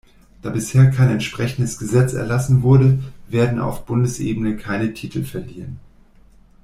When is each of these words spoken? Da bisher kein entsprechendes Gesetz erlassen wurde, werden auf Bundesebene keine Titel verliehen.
Da 0.41 0.49
bisher 0.49 0.89
kein 0.89 1.11
entsprechendes 1.11 1.77
Gesetz 1.77 2.13
erlassen 2.13 2.63
wurde, 2.63 2.97
werden 3.29 3.59
auf 3.59 3.85
Bundesebene 3.85 4.57
keine 4.57 4.95
Titel 4.95 5.23
verliehen. 5.23 5.77